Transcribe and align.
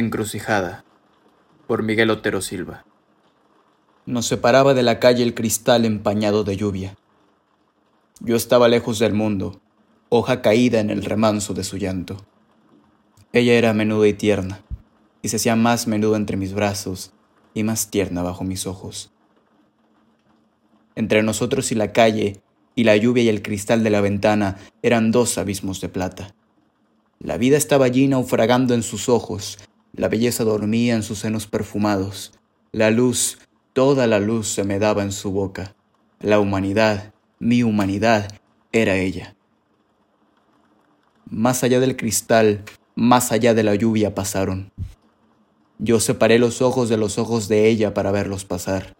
Encrucijada 0.00 0.82
por 1.66 1.82
Miguel 1.82 2.08
Otero 2.08 2.40
Silva. 2.40 2.86
Nos 4.06 4.24
separaba 4.24 4.72
de 4.72 4.82
la 4.82 4.98
calle 4.98 5.22
el 5.22 5.34
cristal 5.34 5.84
empañado 5.84 6.42
de 6.42 6.56
lluvia. 6.56 6.96
Yo 8.20 8.34
estaba 8.34 8.68
lejos 8.68 8.98
del 8.98 9.12
mundo, 9.12 9.60
hoja 10.08 10.40
caída 10.40 10.80
en 10.80 10.88
el 10.88 11.04
remanso 11.04 11.52
de 11.52 11.64
su 11.64 11.76
llanto. 11.76 12.16
Ella 13.34 13.52
era 13.52 13.74
menuda 13.74 14.08
y 14.08 14.14
tierna, 14.14 14.62
y 15.20 15.28
se 15.28 15.36
hacía 15.36 15.54
más 15.54 15.86
menuda 15.86 16.16
entre 16.16 16.38
mis 16.38 16.54
brazos 16.54 17.12
y 17.52 17.62
más 17.62 17.90
tierna 17.90 18.22
bajo 18.22 18.42
mis 18.42 18.66
ojos. 18.66 19.12
Entre 20.94 21.22
nosotros 21.22 21.72
y 21.72 21.74
la 21.74 21.92
calle, 21.92 22.40
y 22.74 22.84
la 22.84 22.96
lluvia 22.96 23.24
y 23.24 23.28
el 23.28 23.42
cristal 23.42 23.84
de 23.84 23.90
la 23.90 24.00
ventana 24.00 24.56
eran 24.80 25.10
dos 25.10 25.36
abismos 25.36 25.82
de 25.82 25.90
plata. 25.90 26.34
La 27.18 27.36
vida 27.36 27.58
estaba 27.58 27.84
allí 27.84 28.08
naufragando 28.08 28.72
en 28.72 28.82
sus 28.82 29.10
ojos, 29.10 29.58
la 29.92 30.08
belleza 30.08 30.44
dormía 30.44 30.94
en 30.94 31.02
sus 31.02 31.18
senos 31.18 31.46
perfumados, 31.46 32.32
la 32.72 32.90
luz, 32.90 33.38
toda 33.72 34.06
la 34.06 34.20
luz 34.20 34.48
se 34.48 34.62
me 34.62 34.78
daba 34.78 35.02
en 35.02 35.10
su 35.10 35.32
boca. 35.32 35.74
La 36.20 36.38
humanidad, 36.38 37.12
mi 37.40 37.62
humanidad, 37.64 38.30
era 38.70 38.96
ella. 38.96 39.34
Más 41.28 41.64
allá 41.64 41.80
del 41.80 41.96
cristal, 41.96 42.62
más 42.94 43.32
allá 43.32 43.54
de 43.54 43.64
la 43.64 43.74
lluvia 43.74 44.14
pasaron. 44.14 44.70
Yo 45.78 45.98
separé 45.98 46.38
los 46.38 46.62
ojos 46.62 46.88
de 46.88 46.96
los 46.96 47.18
ojos 47.18 47.48
de 47.48 47.68
ella 47.68 47.94
para 47.94 48.12
verlos 48.12 48.44
pasar. 48.44 48.94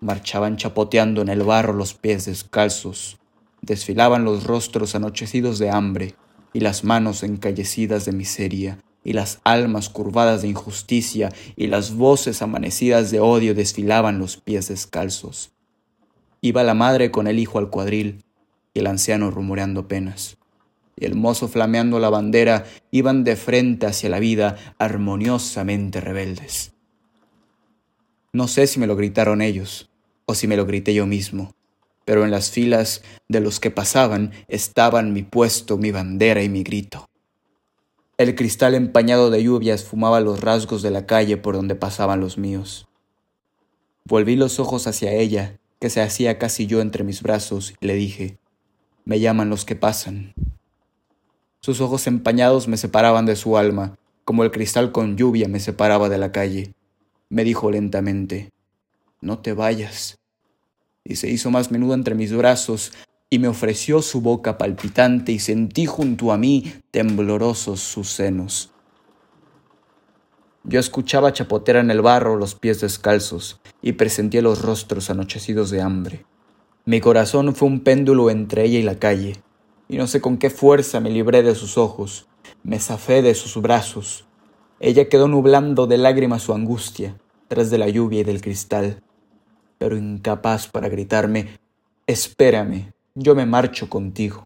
Marchaban 0.00 0.56
chapoteando 0.56 1.20
en 1.20 1.28
el 1.28 1.42
barro 1.42 1.74
los 1.74 1.92
pies 1.92 2.24
descalzos, 2.24 3.18
desfilaban 3.60 4.24
los 4.24 4.44
rostros 4.44 4.94
anochecidos 4.94 5.58
de 5.58 5.68
hambre 5.68 6.14
y 6.54 6.60
las 6.60 6.84
manos 6.84 7.22
encallecidas 7.22 8.06
de 8.06 8.12
miseria 8.12 8.78
y 9.04 9.12
las 9.12 9.40
almas 9.44 9.88
curvadas 9.88 10.42
de 10.42 10.48
injusticia 10.48 11.32
y 11.56 11.68
las 11.68 11.94
voces 11.94 12.42
amanecidas 12.42 13.10
de 13.10 13.20
odio 13.20 13.54
desfilaban 13.54 14.18
los 14.18 14.36
pies 14.36 14.68
descalzos. 14.68 15.52
Iba 16.40 16.62
la 16.62 16.74
madre 16.74 17.10
con 17.10 17.26
el 17.26 17.38
hijo 17.38 17.58
al 17.58 17.70
cuadril 17.70 18.24
y 18.74 18.80
el 18.80 18.86
anciano 18.86 19.30
rumoreando 19.30 19.88
penas. 19.88 20.36
Y 20.96 21.06
el 21.06 21.14
mozo 21.14 21.48
flameando 21.48 21.98
la 21.98 22.10
bandera 22.10 22.66
iban 22.90 23.24
de 23.24 23.36
frente 23.36 23.86
hacia 23.86 24.10
la 24.10 24.20
vida 24.20 24.56
armoniosamente 24.78 26.00
rebeldes. 26.00 26.72
No 28.32 28.48
sé 28.48 28.66
si 28.66 28.78
me 28.78 28.86
lo 28.86 28.96
gritaron 28.96 29.42
ellos 29.42 29.90
o 30.26 30.34
si 30.34 30.46
me 30.46 30.56
lo 30.56 30.66
grité 30.66 30.94
yo 30.94 31.06
mismo, 31.06 31.54
pero 32.04 32.24
en 32.24 32.30
las 32.30 32.50
filas 32.50 33.02
de 33.28 33.40
los 33.40 33.60
que 33.60 33.70
pasaban 33.70 34.32
estaban 34.46 35.12
mi 35.12 35.22
puesto, 35.22 35.78
mi 35.78 35.90
bandera 35.90 36.42
y 36.42 36.48
mi 36.48 36.62
grito. 36.62 37.09
El 38.20 38.34
cristal 38.34 38.74
empañado 38.74 39.30
de 39.30 39.42
lluvia 39.42 39.72
esfumaba 39.72 40.20
los 40.20 40.42
rasgos 40.42 40.82
de 40.82 40.90
la 40.90 41.06
calle 41.06 41.38
por 41.38 41.54
donde 41.54 41.74
pasaban 41.74 42.20
los 42.20 42.36
míos. 42.36 42.86
Volví 44.04 44.36
los 44.36 44.60
ojos 44.60 44.86
hacia 44.86 45.10
ella, 45.14 45.58
que 45.80 45.88
se 45.88 46.02
hacía 46.02 46.38
casi 46.38 46.66
yo 46.66 46.82
entre 46.82 47.02
mis 47.02 47.22
brazos, 47.22 47.72
y 47.80 47.86
le 47.86 47.94
dije, 47.94 48.36
Me 49.06 49.20
llaman 49.20 49.48
los 49.48 49.64
que 49.64 49.74
pasan. 49.74 50.34
Sus 51.62 51.80
ojos 51.80 52.06
empañados 52.06 52.68
me 52.68 52.76
separaban 52.76 53.24
de 53.24 53.36
su 53.36 53.56
alma, 53.56 53.96
como 54.26 54.44
el 54.44 54.50
cristal 54.50 54.92
con 54.92 55.16
lluvia 55.16 55.48
me 55.48 55.58
separaba 55.58 56.10
de 56.10 56.18
la 56.18 56.30
calle. 56.30 56.74
Me 57.30 57.42
dijo 57.42 57.70
lentamente, 57.70 58.50
No 59.22 59.38
te 59.38 59.54
vayas. 59.54 60.18
Y 61.04 61.16
se 61.16 61.30
hizo 61.30 61.50
más 61.50 61.70
menudo 61.70 61.94
entre 61.94 62.14
mis 62.14 62.34
brazos, 62.34 62.92
y 63.30 63.38
me 63.38 63.46
ofreció 63.46 64.02
su 64.02 64.20
boca 64.20 64.58
palpitante 64.58 65.30
y 65.30 65.38
sentí 65.38 65.86
junto 65.86 66.32
a 66.32 66.36
mí 66.36 66.74
temblorosos 66.90 67.78
sus 67.80 68.10
senos. 68.10 68.70
Yo 70.64 70.80
escuchaba 70.80 71.32
chapotear 71.32 71.78
en 71.78 71.90
el 71.90 72.02
barro 72.02 72.36
los 72.36 72.56
pies 72.56 72.80
descalzos 72.80 73.60
y 73.80 73.92
presentía 73.92 74.42
los 74.42 74.60
rostros 74.60 75.08
anochecidos 75.08 75.70
de 75.70 75.80
hambre. 75.80 76.26
Mi 76.84 77.00
corazón 77.00 77.54
fue 77.54 77.68
un 77.68 77.80
péndulo 77.80 78.30
entre 78.30 78.64
ella 78.64 78.78
y 78.78 78.82
la 78.82 78.98
calle, 78.98 79.36
y 79.88 79.96
no 79.96 80.06
sé 80.06 80.20
con 80.20 80.36
qué 80.36 80.50
fuerza 80.50 81.00
me 81.00 81.10
libré 81.10 81.42
de 81.42 81.54
sus 81.54 81.78
ojos, 81.78 82.26
me 82.64 82.78
zafé 82.78 83.22
de 83.22 83.34
sus 83.34 83.62
brazos. 83.62 84.26
Ella 84.80 85.08
quedó 85.08 85.28
nublando 85.28 85.86
de 85.86 85.98
lágrimas 85.98 86.42
su 86.42 86.52
angustia, 86.52 87.16
tras 87.48 87.70
de 87.70 87.78
la 87.78 87.88
lluvia 87.88 88.20
y 88.20 88.24
del 88.24 88.40
cristal, 88.40 89.02
pero 89.78 89.96
incapaz 89.96 90.68
para 90.68 90.88
gritarme 90.88 91.58
Espérame, 92.06 92.92
yo 93.14 93.34
me 93.34 93.46
marcho 93.46 93.88
contigo. 93.88 94.44